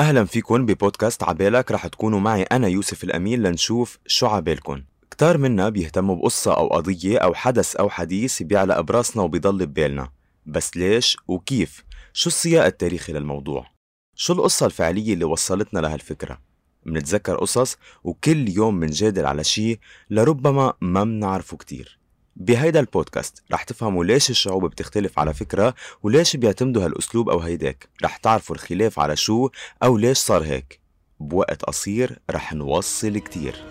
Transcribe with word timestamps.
أهلا 0.00 0.24
فيكن 0.24 0.66
ببودكاست 0.66 1.22
عبالك 1.22 1.72
رح 1.72 1.86
تكونوا 1.86 2.20
معي 2.20 2.42
أنا 2.42 2.68
يوسف 2.68 3.04
الأمين 3.04 3.42
لنشوف 3.42 3.98
شو 4.06 4.26
عبالكن 4.26 4.84
كتار 5.10 5.38
منا 5.38 5.68
بيهتموا 5.68 6.16
بقصة 6.16 6.56
أو 6.56 6.68
قضية 6.68 7.18
أو 7.18 7.34
حدث 7.34 7.76
أو 7.76 7.90
حديث 7.90 8.42
بيعلق 8.42 8.80
براسنا 8.80 9.22
وبيضل 9.22 9.66
ببالنا 9.66 10.10
بس 10.46 10.76
ليش 10.76 11.16
وكيف؟ 11.28 11.84
شو 12.12 12.28
السياق 12.28 12.64
التاريخي 12.64 13.12
للموضوع؟ 13.12 13.66
شو 14.14 14.32
القصة 14.32 14.66
الفعلية 14.66 15.14
اللي 15.14 15.24
وصلتنا 15.24 15.80
لهالفكرة؟ 15.80 16.40
منتذكر 16.86 17.36
قصص 17.36 17.76
وكل 18.04 18.48
يوم 18.48 18.74
منجادل 18.74 19.26
على 19.26 19.44
شي 19.44 19.80
لربما 20.10 20.72
ما 20.80 21.04
منعرفه 21.04 21.56
كتير 21.56 21.99
بهيدا 22.40 22.80
البودكاست 22.80 23.42
رح 23.52 23.62
تفهموا 23.62 24.04
ليش 24.04 24.30
الشعوب 24.30 24.64
بتختلف 24.64 25.18
على 25.18 25.34
فكرة 25.34 25.74
وليش 26.02 26.36
بيعتمدوا 26.36 26.84
هالأسلوب 26.84 27.28
أو 27.28 27.38
هيداك. 27.38 27.88
رح 28.04 28.16
تعرفوا 28.16 28.54
الخلاف 28.54 28.98
على 28.98 29.16
شو 29.16 29.48
أو 29.82 29.96
ليش 29.96 30.18
صار 30.18 30.42
هيك. 30.42 30.80
بوقت 31.20 31.62
قصير 31.62 32.18
رح 32.30 32.52
نوصل 32.52 33.18
كتير. 33.18 33.64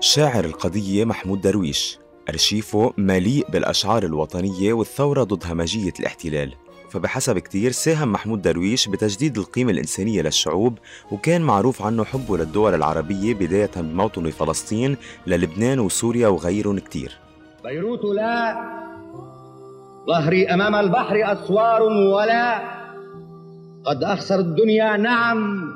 شاعر 0.00 0.44
القضية 0.44 1.04
محمود 1.04 1.40
درويش. 1.40 1.98
أرشيفه 2.28 2.92
مليء 2.98 3.46
بالأشعار 3.50 4.02
الوطنية 4.02 4.72
والثورة 4.72 5.22
ضد 5.22 5.44
همجية 5.46 5.92
الاحتلال. 6.00 6.54
فبحسب 6.90 7.38
كتير 7.38 7.72
ساهم 7.72 8.12
محمود 8.12 8.42
درويش 8.42 8.88
بتجديد 8.88 9.38
القيمة 9.38 9.72
الإنسانية 9.72 10.22
للشعوب 10.22 10.78
وكان 11.10 11.42
معروف 11.42 11.82
عنه 11.82 12.04
حبه 12.04 12.36
للدول 12.36 12.74
العربية 12.74 13.34
بداية 13.34 13.70
بموطن 13.76 14.30
فلسطين 14.30 14.96
للبنان 15.26 15.80
وسوريا 15.80 16.28
وغيرهم 16.28 16.78
كتير. 16.78 17.18
بيروت 17.64 18.04
لا 18.04 18.56
ظهري 20.06 20.46
أمام 20.46 20.74
البحر 20.74 21.32
أسوار 21.32 21.82
ولا. 21.82 22.58
قد 23.86 24.04
أخسر 24.04 24.38
الدنيا 24.38 24.96
نعم 24.96 25.70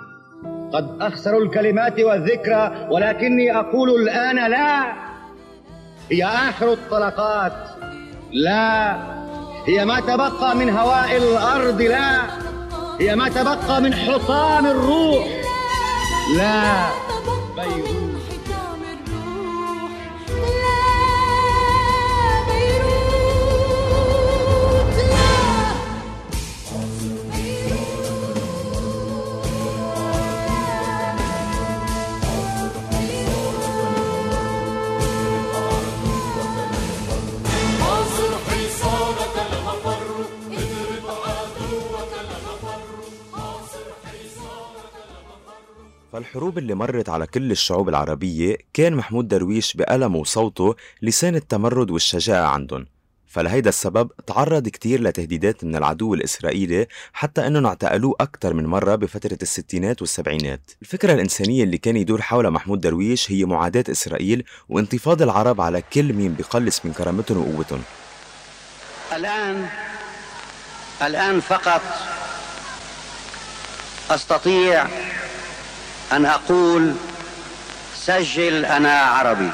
قد 0.73 0.97
أخسر 1.01 1.39
الكلمات 1.39 2.01
والذكرى 2.01 2.89
ولكني 2.91 3.57
أقول 3.57 4.03
الآن 4.03 4.51
لا. 4.51 5.10
هي 6.13 6.25
آخر 6.25 6.73
الطلقات. 6.73 7.53
لا 8.33 8.97
هي 9.67 9.85
ما 9.85 10.01
تبقى 10.01 10.57
من 10.57 10.71
هواء 10.71 11.17
الأرض 11.17 11.81
لا. 11.81 12.21
هي 13.01 13.17
ما 13.17 13.29
تبقى 13.29 13.81
من 13.81 13.95
حطام 13.95 14.67
الروح. 14.67 15.27
لا. 16.37 16.87
فالحروب 46.13 46.59
اللي 46.59 46.75
مرت 46.75 47.09
على 47.09 47.27
كل 47.27 47.51
الشعوب 47.51 47.89
العربية 47.89 48.57
كان 48.73 48.95
محمود 48.95 49.29
درويش 49.29 49.75
بألمه 49.75 50.19
وصوته 50.19 50.75
لسان 51.03 51.35
التمرد 51.35 51.91
والشجاعة 51.91 52.47
عندهم 52.47 52.87
فلهيدا 53.27 53.69
السبب 53.69 54.11
تعرض 54.27 54.69
كتير 54.69 55.03
لتهديدات 55.03 55.65
من 55.65 55.77
العدو 55.77 56.15
الإسرائيلي 56.15 56.87
حتى 57.13 57.47
أنهم 57.47 57.67
اعتقلوه 57.67 58.15
أكثر 58.21 58.55
من 58.55 58.67
مرة 58.67 58.95
بفترة 58.95 59.39
الستينات 59.43 60.01
والسبعينات. 60.01 60.71
الفكرة 60.83 61.13
الإنسانية 61.13 61.65
اللي 61.65 61.79
كان 61.79 61.97
يدور 61.97 62.23
حولها 62.23 62.51
محمود 62.51 62.81
درويش 62.81 63.33
هي 63.33 63.45
معاداة 63.45 63.85
إسرائيل 63.91 64.45
وانتفاض 64.69 65.23
العرب 65.23 65.61
على 65.61 65.83
كل 65.93 66.13
مين 66.13 66.35
بقلص 66.35 66.85
من 66.85 66.93
كرامتهم 66.93 67.39
وقوتهم. 67.39 67.83
الآن 69.13 69.67
الآن 71.03 71.41
فقط 71.41 71.83
أستطيع 74.11 74.87
أن 76.13 76.25
أقول 76.27 76.95
سجل 77.95 78.65
أنا 78.65 79.01
عربي. 79.01 79.51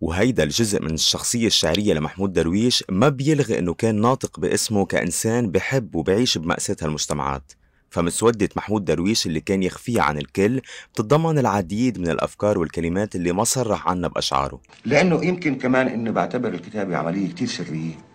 وهيدا 0.00 0.42
الجزء 0.42 0.82
من 0.82 0.94
الشخصية 0.94 1.46
الشعرية 1.46 1.94
لمحمود 1.94 2.32
درويش 2.32 2.84
ما 2.88 3.08
بيلغي 3.08 3.58
إنه 3.58 3.74
كان 3.74 4.00
ناطق 4.00 4.40
باسمه 4.40 4.86
كإنسان 4.86 5.50
بحب 5.50 5.94
وبعيش 5.94 6.38
بمأساة 6.38 6.76
هالمجتمعات 6.82 7.52
فمسودة 7.90 8.48
محمود 8.56 8.84
درويش 8.84 9.26
اللي 9.26 9.40
كان 9.40 9.62
يخفيها 9.62 10.02
عن 10.02 10.18
الكل 10.18 10.60
بتتضمن 10.92 11.38
العديد 11.38 11.98
من 11.98 12.08
الأفكار 12.10 12.58
والكلمات 12.58 13.14
اللي 13.16 13.32
ما 13.32 13.44
صرح 13.44 13.88
عنها 13.88 14.08
بأشعاره. 14.08 14.60
لأنه 14.84 15.24
يمكن 15.24 15.54
كمان 15.58 15.88
إنه 15.88 16.10
بعتبر 16.10 16.48
الكتابة 16.48 16.96
عملية 16.96 17.28
كتير 17.32 17.48
سرية. 17.48 18.09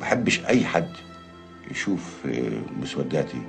بحبش 0.00 0.40
أي 0.44 0.64
حد 0.64 0.88
يشوف 1.70 2.26
مسوداتي 2.80 3.42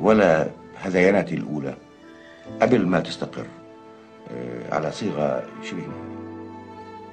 ولا 0.00 0.50
هذياناتي 0.82 1.34
الأولى 1.34 1.76
قبل 2.62 2.86
ما 2.86 3.00
تستقر 3.00 3.46
على 4.72 4.92
صيغة 4.92 5.46
شبه 5.62 5.82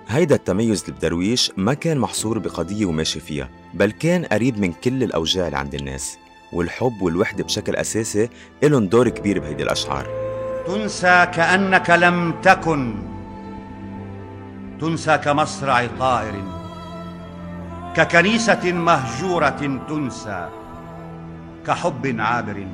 هيدا 0.07 0.35
التميز 0.35 0.89
لبدرويش 0.89 1.51
ما 1.57 1.73
كان 1.73 1.97
محصور 1.97 2.39
بقضية 2.39 2.85
وماشي 2.85 3.19
فيها 3.19 3.49
بل 3.73 3.91
كان 3.91 4.25
قريب 4.25 4.59
من 4.59 4.73
كل 4.73 5.03
الأوجاع 5.03 5.45
اللي 5.45 5.57
عند 5.57 5.75
الناس 5.75 6.17
والحب 6.53 7.01
والوحدة 7.01 7.43
بشكل 7.43 7.75
أساسي 7.75 8.29
إلهم 8.63 8.87
دور 8.87 9.09
كبير 9.09 9.39
بهيدي 9.39 9.63
الأشعار. 9.63 10.07
تنسى 10.67 11.27
كأنك 11.33 11.89
لم 11.89 12.33
تكن. 12.41 13.12
تنسى 14.81 15.17
كمصرع 15.17 15.87
طائر 15.99 16.33
ككنيسة 17.95 18.71
مهجورة 18.71 19.79
تنسى 19.89 20.49
كحب 21.67 22.15
عابر 22.19 22.67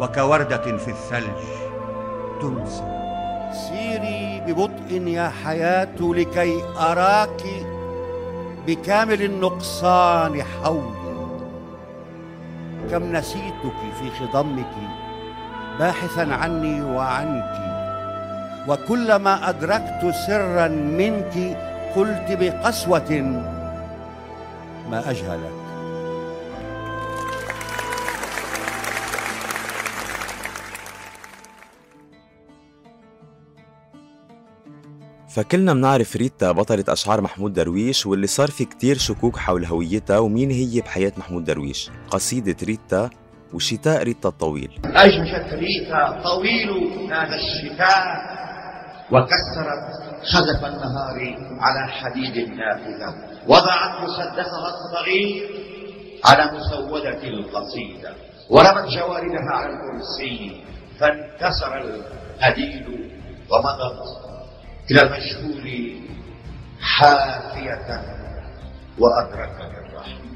وكوردة 0.00 0.76
في 0.76 0.90
الثلج 0.90 1.42
تنسى. 2.40 2.96
سيري 3.68 4.42
ببطء 4.46 4.92
يا 5.06 5.32
حياة 5.44 5.96
لكي 6.00 6.62
أراك 6.78 7.42
بكامل 8.66 9.22
النقصان 9.22 10.42
حولي. 10.42 11.06
كم 12.90 13.16
نسيتك 13.16 13.78
في 14.00 14.10
خضمك 14.10 14.72
باحثا 15.78 16.34
عني 16.34 16.82
وعنك. 16.82 17.75
وكلما 18.68 19.48
أدركت 19.48 20.14
سرا 20.26 20.68
منك 20.68 21.34
قلت 21.96 22.26
بقسوة 22.40 23.12
ما 24.90 25.10
أجهلك. 25.10 25.56
فكلنا 35.28 35.74
منعرف 35.74 36.16
ريتا 36.16 36.52
بطلة 36.52 36.84
أشعار 36.88 37.20
محمود 37.20 37.52
درويش 37.52 38.06
واللي 38.06 38.26
صار 38.26 38.50
في 38.50 38.64
كتير 38.64 38.98
شكوك 38.98 39.36
حول 39.36 39.64
هويتها 39.64 40.18
ومين 40.18 40.50
هي 40.50 40.80
بحياة 40.80 41.12
محمود 41.16 41.44
درويش. 41.44 41.90
قصيدة 42.10 42.56
ريتا 42.62 43.10
وشتاء 43.54 44.02
ريتا 44.02 44.28
الطويل. 44.28 44.70
أجمشت 44.84 45.54
ريتا 45.54 46.22
طويل 46.24 46.70
هذا 47.12 47.34
الشتاء. 47.34 48.35
وكسرت 49.12 49.84
خزف 50.32 50.64
النهار 50.64 51.18
على 51.60 51.92
حديد 51.92 52.36
النافذة 52.36 53.14
وضعت 53.48 54.02
مسدسها 54.04 54.68
الصغير 54.74 55.50
على 56.24 56.52
مسودة 56.58 57.22
القصيدة. 57.28 58.14
ورمت 58.50 58.88
جواردها 58.88 59.50
على 59.52 59.72
الكرسي 59.72 60.62
فانكسر 61.00 61.72
الهديل 61.80 63.10
ومضت 63.50 63.98
إلى 64.90 65.02
المشهور 65.02 65.64
حافية 66.80 68.00
وأدرك 68.98 69.56
بالرحم 69.58 70.26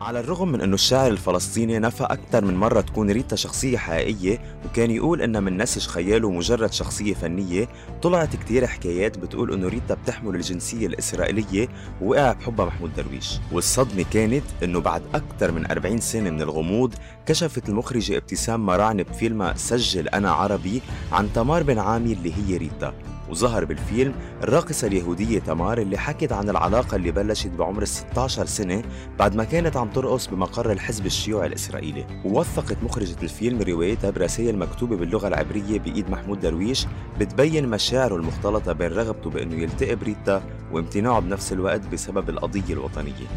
على 0.00 0.20
الرغم 0.20 0.48
من 0.52 0.60
انه 0.60 0.74
الشاعر 0.74 1.10
الفلسطيني 1.10 1.78
نفى 1.78 2.04
أكثر 2.04 2.44
من 2.44 2.54
مرة 2.56 2.80
تكون 2.80 3.10
ريتا 3.10 3.36
شخصية 3.36 3.78
حقيقية 3.78 4.40
وكان 4.64 4.90
يقول 4.90 5.22
انها 5.22 5.40
من 5.40 5.56
نسج 5.56 5.86
خياله 5.86 6.30
مجرد 6.30 6.72
شخصية 6.72 7.14
فنية 7.14 7.68
طلعت 8.02 8.36
كتير 8.36 8.66
حكايات 8.66 9.18
بتقول 9.18 9.52
إنه 9.52 9.68
ريتا 9.68 9.94
بتحمل 9.94 10.34
الجنسية 10.34 10.86
الإسرائيلية 10.86 11.68
ووقع 12.02 12.32
بحبها 12.32 12.66
محمود 12.66 12.94
درويش. 12.96 13.38
والصدمة 13.52 14.04
كانت 14.12 14.44
إنه 14.62 14.80
بعد 14.80 15.02
أكثر 15.14 15.52
من 15.52 15.70
40 15.70 15.98
سنة 16.00 16.30
من 16.30 16.42
الغموض 16.42 16.94
كشفت 17.26 17.68
المخرجة 17.68 18.16
ابتسام 18.16 18.66
مراعني 18.66 19.02
بفيلمها 19.02 19.54
سجل 19.56 20.08
أنا 20.08 20.30
عربي 20.30 20.82
عن 21.12 21.32
تمار 21.32 21.62
بن 21.62 21.78
عامي 21.78 22.12
اللي 22.12 22.32
هي 22.32 22.56
ريتا. 22.56 22.94
وظهر 23.30 23.64
بالفيلم 23.64 24.14
الراقصة 24.42 24.86
اليهودية 24.86 25.38
تمار 25.38 25.78
اللي 25.78 25.98
حكت 25.98 26.32
عن 26.32 26.50
العلاقة 26.50 26.96
اللي 26.96 27.10
بلشت 27.10 27.50
بعمر 27.50 27.82
ال 27.82 27.88
16 27.88 28.46
سنة 28.46 28.82
بعد 29.18 29.34
ما 29.36 29.44
كانت 29.44 29.76
عم 29.76 29.88
ترقص 29.88 30.26
بمقر 30.26 30.72
الحزب 30.72 31.06
الشيوعي 31.06 31.46
الإسرائيلي. 31.46 32.06
ووثقت 32.24 32.76
مخرجة 32.82 33.16
الفيلم 33.22 33.62
روايتها 33.62 34.10
برسائل 34.10 34.58
مكتوبة 34.58 34.96
باللغة 34.96 35.28
العبرية 35.28 35.78
بإيد 35.78 36.10
محمود 36.10 36.40
درويش 36.40 36.86
بتبين 37.20 37.68
مشاعره 37.68 38.16
المختلطة 38.16 38.72
بين 38.72 38.92
رغبته 38.92 39.30
بأنه 39.30 39.62
يلتقي 39.62 39.94
بريتا 39.96 40.42
وامتناعه 40.72 41.20
بنفس 41.20 41.52
الوقت 41.52 41.80
بسبب 41.92 42.30
القضية 42.30 42.74
الوطنية. 42.74 43.28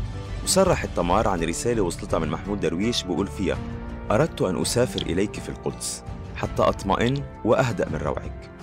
وصرحت 0.44 0.90
تمار 0.96 1.28
عن 1.28 1.44
رسالة 1.44 1.82
وصلتها 1.82 2.20
من 2.20 2.30
محمود 2.30 2.60
درويش 2.60 3.04
بقول 3.04 3.28
فيها 3.28 3.58
أردت 4.12 4.42
أن 4.42 4.62
أسافر 4.62 5.02
إليك 5.02 5.34
في 5.40 5.50
القدس 5.50 6.04
حتى 6.36 6.64
أطمئن 6.64 7.24
وأهدأ 7.46 7.90
من 7.90 7.96
روعك. 7.96 8.57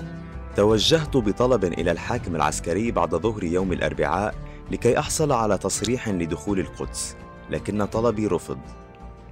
توجهت 0.57 1.17
بطلب 1.17 1.65
إلى 1.65 1.91
الحاكم 1.91 2.37
العسكري 2.37 2.91
بعد 2.91 3.15
ظهر 3.15 3.45
يوم 3.45 3.73
الأربعاء 3.73 4.35
لكي 4.71 4.99
أحصل 4.99 5.33
على 5.33 5.59
تصريح 5.59 6.09
لدخول 6.09 6.59
القدس 6.61 7.17
لكن 7.51 7.85
طلبي 7.85 8.27
رفض. 8.27 8.59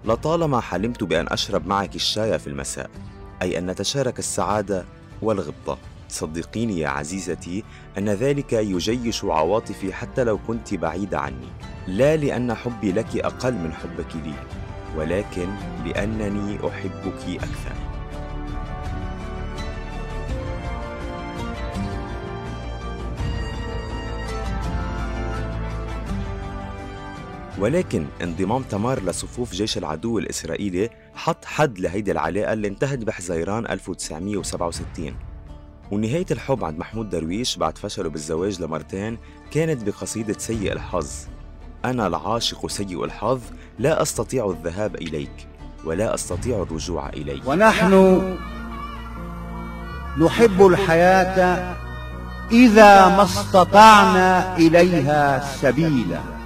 لطالما 0.05 0.61
حلمت 0.61 1.05
بأن 1.05 1.27
أشرب 1.29 1.67
معك 1.67 1.95
الشاي 1.95 2.39
في 2.39 2.47
المساء 2.47 2.91
أي 3.43 3.59
أن 3.59 3.67
نتشارك 3.67 4.19
السعادة 4.19 4.85
والغبطة. 5.23 5.79
صدقيني 6.09 6.79
يا 6.79 6.89
عزيزتي 6.89 7.65
أن 7.99 8.09
ذلك 8.09 8.53
يجيش 8.53 9.25
عواطفي 9.25 9.93
حتى 9.93 10.25
لو 10.25 10.39
كنت 10.39 10.75
بعيدة 10.75 11.21
عني. 11.21 11.49
لا 11.87 12.17
لأن 12.17 12.55
حبي 12.55 12.93
لك 12.93 13.17
أقل 13.17 13.55
من 13.55 13.73
حبك 13.73 14.17
لي 14.17 14.35
ولكن 14.97 15.49
لأنني 15.85 16.69
أحبك 16.69 17.29
أكثر. 17.29 17.92
ولكن 27.62 28.06
انضمام 28.23 28.62
تمار 28.62 29.03
لصفوف 29.03 29.53
جيش 29.53 29.79
العدو 29.79 30.19
الإسرائيلي 30.19 30.91
حط 31.14 31.44
حد 31.44 31.79
لهيدي 31.79 32.12
العلاقة 32.12 32.53
اللي 32.53 32.69
انتهت 32.69 32.99
بحزيران 32.99 33.67
1967 33.67 35.14
ونهاية 35.91 36.26
الحب 36.31 36.64
عند 36.64 36.79
محمود 36.79 37.11
درويش 37.11 37.56
بعد 37.56 37.79
فشله 37.79 38.11
بالزواج 38.11 38.62
لمرتين 38.62 39.19
كانت 39.50 39.82
بقصيدة 39.82 40.35
سيء 40.38 40.73
الحظ. 40.73 41.11
أنا 41.85 42.06
العاشق 42.06 42.67
سيء 42.67 43.05
الحظ 43.05 43.41
لا 43.79 44.03
أستطيع 44.03 44.50
الذهاب 44.50 44.94
إليك 44.94 45.49
ولا 45.85 46.15
أستطيع 46.15 46.62
الرجوع 46.62 47.08
إليك. 47.08 47.43
ونحن 47.47 48.23
نحب 50.19 50.67
الحياة 50.67 51.76
إذا 52.53 53.08
ما 53.08 53.23
استطعنا 53.23 54.56
إليها 54.56 55.47
سبيلا. 55.61 56.42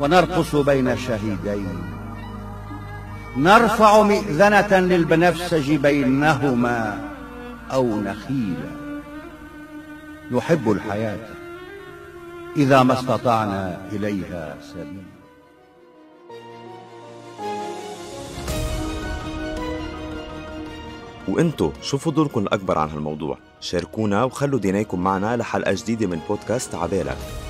ونرقص 0.00 0.56
بين 0.56 0.96
شهيدين. 0.96 1.94
نرفع 3.36 4.02
مئذنة 4.02 4.78
للبنفسج 4.78 5.74
بينهما 5.74 7.08
أو 7.72 8.00
نخيلا 8.00 9.00
نحب 10.30 10.70
الحياة 10.70 11.28
إذا 12.56 12.82
ما 12.82 12.92
استطعنا 12.92 13.80
إليها 13.92 14.56
سبيلا 14.72 15.14
وانتو 21.28 21.72
شو 21.82 21.98
فضولكم 21.98 22.40
الأكبر 22.40 22.78
عن 22.78 22.88
هالموضوع؟ 22.88 23.38
شاركونا 23.60 24.24
وخلوا 24.24 24.58
دينيكم 24.58 25.00
معنا 25.00 25.36
لحلقة 25.36 25.72
جديدة 25.72 26.06
من 26.06 26.20
بودكاست 26.28 26.74
عبالك. 26.74 27.43